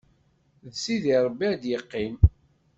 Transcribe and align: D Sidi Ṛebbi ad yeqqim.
D 0.71 0.73
Sidi 0.83 1.15
Ṛebbi 1.25 1.45
ad 1.53 1.63
yeqqim. 1.67 2.15